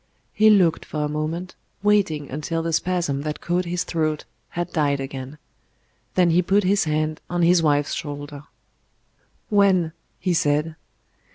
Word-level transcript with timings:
He 0.33 0.49
looked 0.49 0.83
for 0.83 1.03
a 1.03 1.07
moment, 1.07 1.53
waiting 1.83 2.31
until 2.31 2.63
the 2.63 2.73
spasm 2.73 3.21
that 3.21 3.39
caught 3.39 3.65
his 3.65 3.83
throat 3.83 4.25
had 4.49 4.73
died 4.73 4.99
again. 4.99 5.37
Then 6.15 6.31
he 6.31 6.41
put 6.41 6.63
his 6.63 6.85
hand 6.85 7.21
on 7.29 7.43
his 7.43 7.61
wife's 7.61 7.93
shoulder. 7.93 8.45
"When?" 9.49 9.91
he 10.17 10.33
said. 10.33 10.75